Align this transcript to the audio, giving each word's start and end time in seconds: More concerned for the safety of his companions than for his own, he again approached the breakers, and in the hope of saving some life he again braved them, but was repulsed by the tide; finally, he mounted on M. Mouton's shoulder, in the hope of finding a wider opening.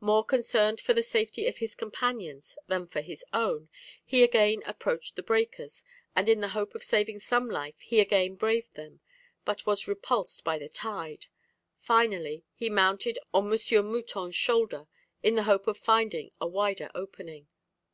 More 0.00 0.24
concerned 0.24 0.80
for 0.80 0.94
the 0.94 1.02
safety 1.02 1.46
of 1.46 1.58
his 1.58 1.74
companions 1.74 2.56
than 2.68 2.86
for 2.86 3.02
his 3.02 3.22
own, 3.34 3.68
he 4.02 4.22
again 4.22 4.62
approached 4.64 5.14
the 5.14 5.22
breakers, 5.22 5.84
and 6.16 6.26
in 6.26 6.40
the 6.40 6.48
hope 6.56 6.74
of 6.74 6.82
saving 6.82 7.18
some 7.20 7.50
life 7.50 7.78
he 7.80 8.00
again 8.00 8.34
braved 8.36 8.76
them, 8.76 9.00
but 9.44 9.66
was 9.66 9.86
repulsed 9.86 10.42
by 10.42 10.56
the 10.56 10.70
tide; 10.70 11.26
finally, 11.76 12.46
he 12.54 12.70
mounted 12.70 13.18
on 13.34 13.52
M. 13.52 13.58
Mouton's 13.92 14.34
shoulder, 14.34 14.88
in 15.22 15.34
the 15.34 15.42
hope 15.42 15.66
of 15.66 15.76
finding 15.76 16.30
a 16.40 16.46
wider 16.46 16.90
opening. 16.94 17.48